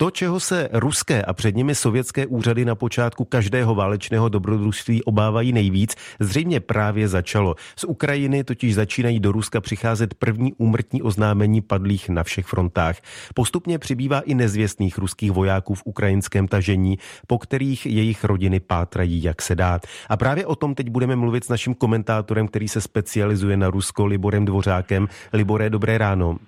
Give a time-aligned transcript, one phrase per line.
[0.00, 5.52] To, čeho se ruské a před nimi sovětské úřady na počátku každého válečného dobrodružství obávají
[5.52, 7.54] nejvíc, zřejmě právě začalo.
[7.76, 12.96] Z Ukrajiny totiž začínají do Ruska přicházet první úmrtní oznámení padlých na všech frontách.
[13.34, 19.42] Postupně přibývá i nezvěstných ruských vojáků v ukrajinském tažení, po kterých jejich rodiny pátrají, jak
[19.42, 19.80] se dá.
[20.08, 24.06] A právě o tom teď budeme mluvit s naším komentátorem, který se specializuje na Rusko,
[24.06, 25.08] Liborem Dvořákem.
[25.32, 26.38] Libore, dobré ráno.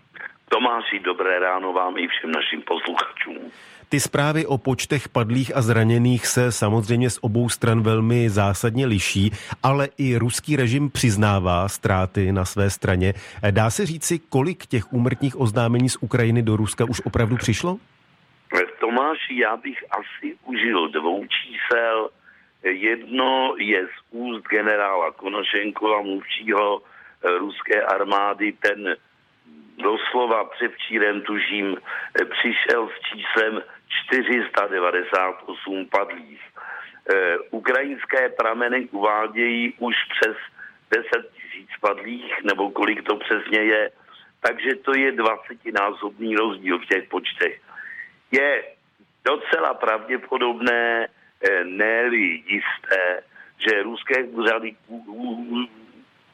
[0.52, 3.52] Tomáši, dobré ráno vám i všem našim posluchačům.
[3.88, 9.30] Ty zprávy o počtech padlých a zraněných se samozřejmě z obou stran velmi zásadně liší,
[9.62, 13.14] ale i ruský režim přiznává ztráty na své straně.
[13.50, 17.76] Dá se říci, kolik těch úmrtních oznámení z Ukrajiny do Ruska už opravdu přišlo?
[18.80, 22.10] Tomáši, já bych asi užil dvou čísel.
[22.62, 26.82] Jedno je z úst generála Konošenkova, mluvčího
[27.38, 28.96] ruské armády, ten
[29.82, 31.76] doslova předčírem tužím
[32.30, 33.62] přišel s číslem
[34.06, 36.40] 498 padlých.
[36.40, 40.36] E, ukrajinské prameny uvádějí už přes
[40.90, 43.90] 10 tisíc padlých, nebo kolik to přesně je,
[44.40, 47.60] takže to je 20-násobný rozdíl v těch počtech.
[48.30, 48.64] Je
[49.24, 53.22] docela pravděpodobné, e, ne jisté,
[53.58, 54.76] že ruské úřady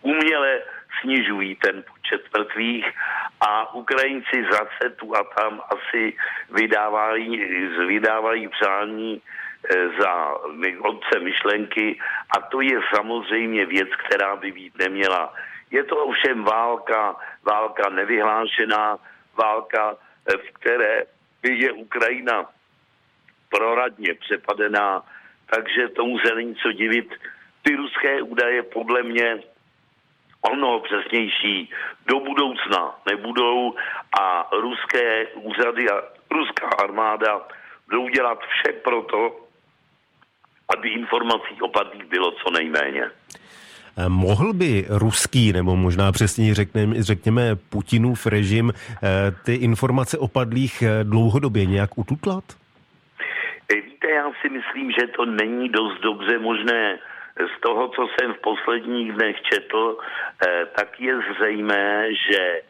[0.03, 0.62] uměle
[1.01, 2.87] snižují ten počet mrtvých
[3.41, 6.17] a Ukrajinci zase tu a tam asi
[6.51, 7.45] vydávají,
[7.87, 10.34] vydávají přání eh, za
[10.81, 11.98] otce myšlenky
[12.37, 15.34] a to je samozřejmě věc, která by být neměla.
[15.70, 18.98] Je to ovšem válka, válka nevyhlášená,
[19.37, 19.97] válka,
[20.28, 21.03] eh, v které
[21.43, 22.47] je Ukrajina
[23.48, 25.03] proradně přepadená,
[25.47, 27.11] takže tomu se není co divit.
[27.62, 29.43] Ty ruské údaje podle mě
[30.41, 31.70] ono přesnější
[32.06, 33.75] do budoucna nebudou
[34.20, 37.41] a ruské úřady a ruská armáda
[37.87, 39.37] budou dělat vše proto,
[40.77, 43.11] aby informací o padlých bylo co nejméně.
[43.98, 50.28] Eh, mohl by ruský, nebo možná přesně řekněme, řekněme Putinův režim, eh, ty informace o
[50.28, 52.44] padlých eh, dlouhodobě nějak ututlat?
[53.75, 56.99] Víte, já si myslím, že to není dost dobře možné
[57.37, 62.61] z toho, co jsem v posledních dnech četl, eh, tak je zřejmé, že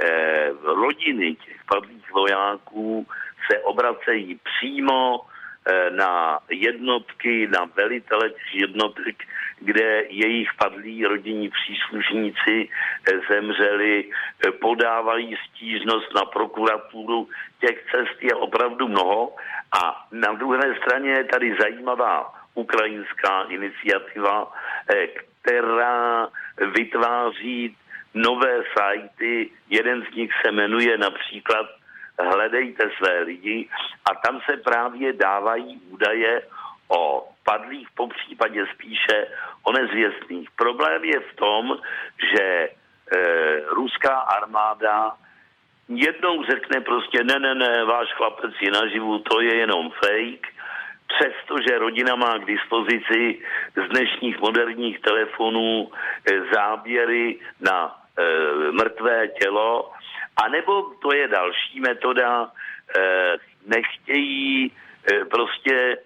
[0.00, 3.06] eh, rodiny těch padlých vojáků
[3.50, 9.16] se obracejí přímo eh, na jednotky, na velitele těch jednotek,
[9.60, 12.68] kde jejich padlí rodinní příslušníci
[13.28, 14.10] zemřeli,
[14.60, 17.28] podávají stížnost na prokuraturu.
[17.60, 19.36] Těch cest je opravdu mnoho
[19.82, 24.52] a na druhé straně je tady zajímavá ukrajinská iniciativa,
[24.88, 26.28] eh, která
[26.74, 27.76] vytváří
[28.14, 29.50] nové sajty.
[29.70, 31.66] Jeden z nich se jmenuje například
[32.20, 33.68] Hledejte své lidi
[34.10, 36.42] a tam se právě dávají údaje
[36.88, 39.26] o padlých, po případě spíše
[39.62, 40.50] o nezvěstných.
[40.50, 41.78] Problém je v tom,
[42.34, 42.68] že e,
[43.60, 45.16] ruská armáda
[45.88, 50.59] jednou řekne prostě ne, ne, ne, váš chlapec je naživu, to je jenom fake
[51.14, 53.38] přestože rodina má k dispozici
[53.76, 59.92] z dnešních moderních telefonů eh, záběry na e, mrtvé tělo,
[60.36, 62.50] anebo to je další metoda,
[62.98, 64.72] e, nechtějí
[65.12, 65.98] e, prostě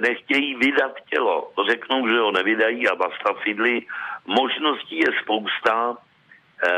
[0.00, 1.52] nechtějí vydat tělo.
[1.70, 3.82] Řeknou, že ho nevydají a basta fidli.
[4.26, 5.96] Možností je spousta.
[6.64, 6.70] E,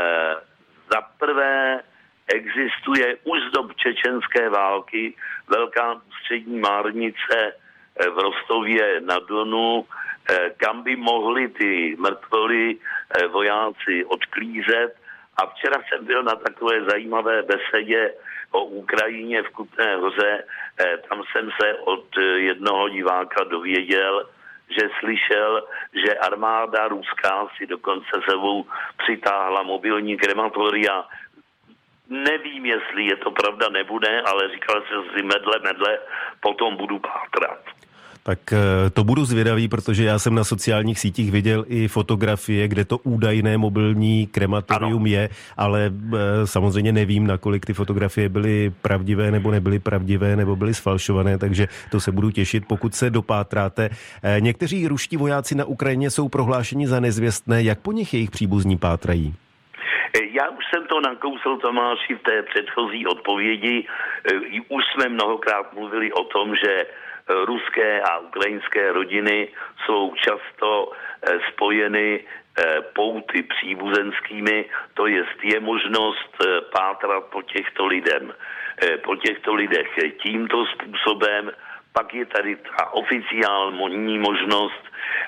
[0.93, 1.81] za prvé
[2.27, 5.13] existuje už z dob čečenské války
[5.47, 7.53] velká ústřední márnice
[8.09, 9.85] v Rostově na Donu,
[10.29, 14.95] eh, kam by mohli ty mrtvoly eh, vojáci odklízet.
[15.37, 18.13] A včera jsem byl na takové zajímavé besedě
[18.51, 20.43] o Ukrajině v Kutné hoře.
[21.09, 24.27] Tam jsem se od jednoho diváka dověděl,
[24.71, 28.65] že slyšel, že armáda ruská si dokonce sebou
[28.97, 31.05] přitáhla mobilní krematoria.
[32.09, 35.99] Nevím, jestli je to pravda, nebude, ale říkal jsem si medle, medle,
[36.39, 37.59] potom budu pátrat.
[38.23, 42.85] Tak eh, to budu zvědavý, protože já jsem na sociálních sítích viděl i fotografie, kde
[42.85, 45.11] to údajné mobilní krematorium ano.
[45.11, 50.73] je, ale eh, samozřejmě nevím, nakolik ty fotografie byly pravdivé nebo nebyly pravdivé nebo byly
[50.73, 53.89] sfalšované, takže to se budu těšit, pokud se dopátráte.
[54.23, 58.77] Eh, někteří ruští vojáci na Ukrajině jsou prohlášeni za nezvěstné, jak po nich jejich příbuzní
[58.77, 59.33] pátrají?
[60.33, 63.87] Já už jsem to nakousl Tomáši v té předchozí odpovědi.
[64.69, 66.85] Už jsme mnohokrát mluvili o tom, že
[67.45, 69.47] ruské a ukrajinské rodiny
[69.85, 77.85] jsou často eh, spojeny eh, pouty příbuzenskými, to jest je možnost eh, pátrat po těchto
[77.85, 78.33] lidem.
[79.03, 79.87] po těchto lidech.
[80.23, 81.51] Tímto způsobem,
[81.93, 84.83] pak je tady ta oficiální možnost.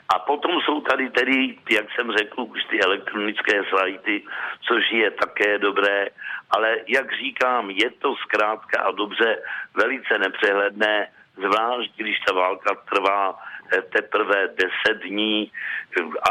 [0.10, 4.24] A potom jsou tady tedy, jak jsem řekl, už ty elektronické slajdy,
[4.68, 6.08] což je také dobré,
[6.50, 9.38] ale jak říkám, je to zkrátka a dobře
[9.76, 11.08] velice nepřehledné,
[11.38, 13.36] zvlášť když ta válka trvá
[13.72, 15.52] eh, teprve deset dní,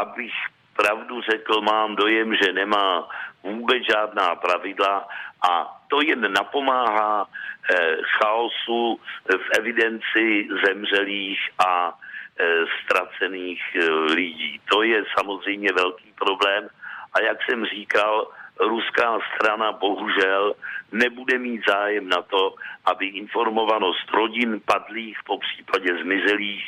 [0.01, 0.33] abych
[0.75, 3.09] pravdu řekl, mám dojem, že nemá
[3.43, 5.07] vůbec žádná pravidla
[5.49, 11.93] a to jen napomáhá eh, chaosu v evidenci zemřelých a
[12.39, 14.61] eh, ztracených eh, lidí.
[14.71, 16.69] To je samozřejmě velký problém
[17.13, 18.27] a jak jsem říkal,
[18.59, 20.55] ruská strana bohužel
[20.91, 22.55] nebude mít zájem na to,
[22.85, 26.63] aby informovanost rodin padlých, po případě zmizelých,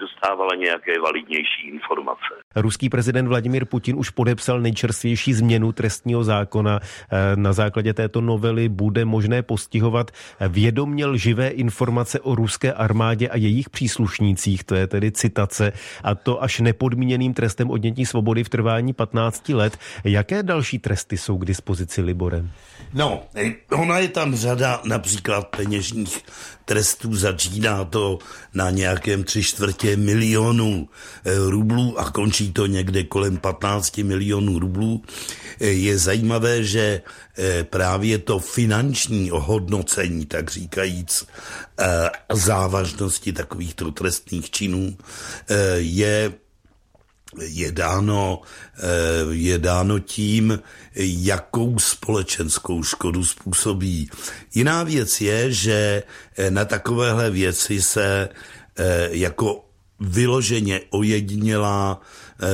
[0.00, 2.34] dostávala nějaké validnější informace.
[2.56, 6.80] Ruský prezident Vladimir Putin už podepsal nejčerstvější změnu trestního zákona.
[6.82, 10.10] Eh, na základě této novely bude možné postihovat
[10.48, 15.72] vědomě lživé informace o ruské armádě a jejich příslušnících, to je tedy citace,
[16.04, 19.78] a to až nepodmíněným trestem odnětí svobody v trvání 15 let.
[20.04, 22.50] Jaké další tresty jsou k dispozici Liborem?
[22.94, 23.22] No,
[23.72, 26.22] ona je tam řada například peněžních
[26.64, 28.18] trestů, začíná to
[28.54, 30.88] na nějakém tři čtvrtě milionů
[31.24, 35.02] eh, rublů a končí to někde kolem 15 milionů rublů.
[35.60, 37.02] Eh, je zajímavé, že
[37.38, 41.26] eh, právě to finanční ohodnocení, tak říkajíc,
[42.32, 44.96] závažnosti takovýchto trestných činů
[45.76, 46.32] je
[47.40, 48.40] je dáno,
[49.30, 50.58] je dáno tím,
[50.96, 54.10] jakou společenskou škodu způsobí.
[54.54, 56.02] Jiná věc je, že
[56.50, 58.28] na takovéhle věci se
[59.10, 59.64] jako
[60.00, 62.00] vyloženě ojedinělá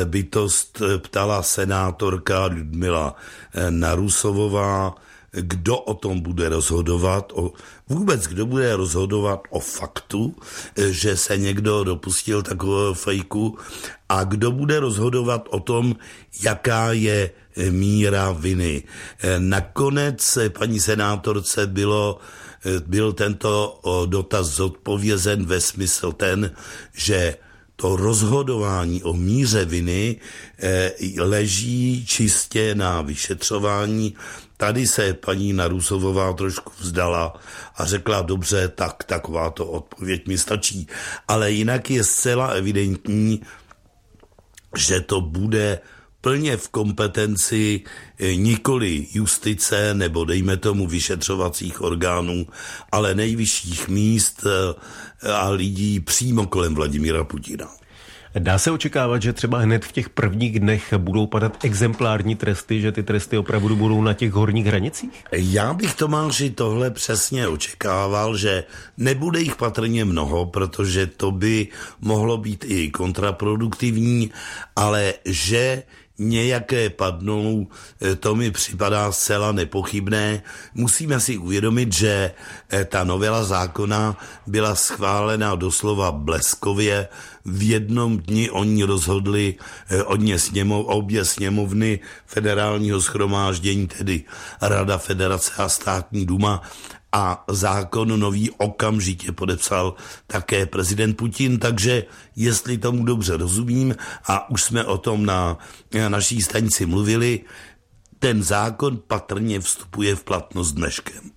[0.05, 3.17] bytost ptala senátorka Ludmila
[3.71, 4.95] Narusovová,
[5.33, 7.53] kdo o tom bude rozhodovat, o,
[7.89, 10.37] vůbec kdo bude rozhodovat o faktu,
[10.77, 13.59] že se někdo dopustil takového fejku
[14.09, 15.97] a kdo bude rozhodovat o tom,
[16.43, 17.31] jaká je
[17.71, 18.83] míra viny.
[19.39, 22.19] Nakonec paní senátorce bylo
[22.87, 26.51] byl tento dotaz zodpovězen ve smysl ten,
[26.93, 27.37] že
[27.77, 30.17] to rozhodování o míře viny
[31.19, 34.15] leží čistě na vyšetřování.
[34.63, 37.35] Tady se paní Narusovová trošku vzdala
[37.77, 40.87] a řekla, dobře, tak taková to odpověď mi stačí.
[41.29, 43.43] Ale jinak je zcela evidentní,
[44.77, 45.81] že to bude
[46.21, 47.81] plně v kompetenci
[48.19, 52.47] eh, nikoli justice nebo dejme tomu vyšetřovacích orgánů,
[52.93, 57.82] ale nejvyšších míst eh, a lidí přímo kolem Vladimíra Putina.
[58.39, 62.93] Dá se očekávat, že třeba hned v těch prvních dnech budou padat exemplární tresty, že
[62.93, 65.25] ty tresty opravdu budou na těch horních hranicích?
[65.33, 68.65] Já bych Tomáši tohle přesně očekával, že
[68.97, 71.69] nebude jich patrně mnoho, protože to by
[72.01, 74.31] mohlo být i kontraproduktivní,
[74.77, 75.83] ale že
[76.29, 77.67] nějaké padnou,
[78.03, 80.43] e, to mi připadá zcela nepochybné.
[80.75, 82.33] Musíme si uvědomit, že
[82.73, 84.17] e, ta novela zákona
[84.47, 87.09] byla schválena doslova bleskově.
[87.45, 89.55] V jednom dni oni rozhodli,
[89.91, 94.25] e, oni sněmov, obě sněmovny federálního schromáždění, tedy
[94.61, 96.63] Rada Federace a státní duma,
[97.13, 99.95] a zákon nový okamžitě podepsal
[100.27, 102.05] také prezident Putin, takže
[102.37, 103.97] jestli tomu dobře rozumím,
[104.27, 105.59] a už jsme o tom na
[106.09, 107.41] naší stanici mluvili,
[108.19, 111.31] ten zákon patrně vstupuje v platnost dneškem.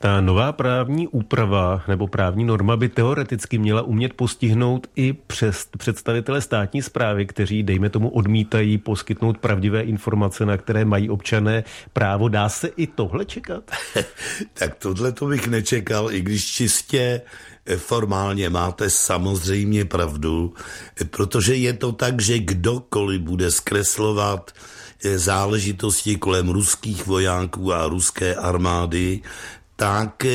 [0.00, 6.40] Ta nová právní úprava nebo právní norma by teoreticky měla umět postihnout i přes představitele
[6.40, 12.28] státní zprávy, kteří, dejme tomu, odmítají poskytnout pravdivé informace, na které mají občané právo.
[12.28, 13.70] Dá se i tohle čekat?
[14.54, 17.20] tak tohle to bych nečekal, i když čistě
[17.66, 20.54] eh, formálně máte samozřejmě pravdu,
[21.00, 24.50] eh, protože je to tak, že kdokoliv bude zkreslovat
[25.04, 29.20] eh, záležitosti kolem ruských vojáků a ruské armády,
[29.78, 30.26] tak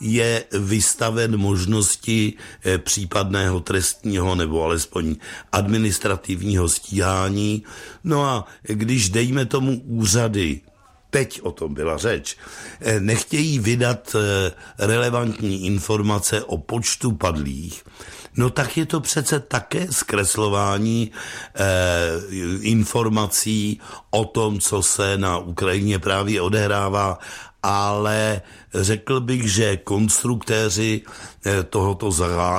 [0.00, 5.16] je vystaven možnosti eh, případného trestního nebo alespoň
[5.52, 7.62] administrativního stíhání.
[8.04, 10.60] No a když dejme tomu úřady
[11.10, 12.36] teď o tom byla řeč,
[12.80, 17.84] eh, nechtějí vydat eh, relevantní informace o počtu padlých,
[18.36, 21.10] no tak je to přece také zkreslování
[21.54, 21.60] eh,
[22.60, 27.18] informací o tom, co se na Ukrajině právě odehrává
[27.62, 28.42] ale
[28.74, 31.02] řekl bych, že konstruktéři
[31.46, 32.10] eh, tohoto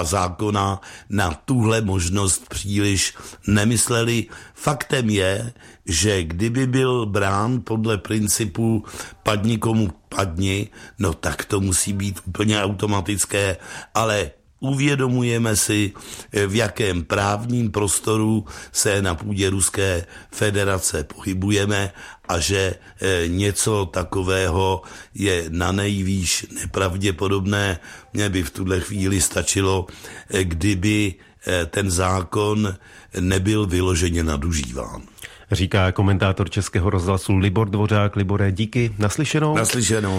[0.04, 3.16] zákona na tuhle možnost příliš
[3.48, 4.26] nemysleli.
[4.54, 5.54] Faktem je,
[5.86, 8.86] že kdyby byl brán podle principu
[9.24, 13.58] padni komu padni, no tak to musí být úplně automatické,
[13.94, 15.94] ale Uvědomujeme si,
[16.32, 21.92] eh, v jakém právním prostoru se na půdě Ruské federace pohybujeme
[22.28, 24.82] a že eh, něco takového
[25.16, 27.80] je na nejvýš nepravděpodobné.
[28.14, 29.88] Mně by v tuhle chvíli stačilo,
[30.30, 31.16] eh, kdyby
[31.70, 32.76] ten zákon
[33.20, 35.02] nebyl vyloženě nadužíván.
[35.52, 38.16] Říká komentátor Českého rozhlasu Libor Dvořák.
[38.16, 38.96] Libore, díky.
[38.98, 39.56] Naslyšenou.
[39.56, 40.18] Naslyšenou.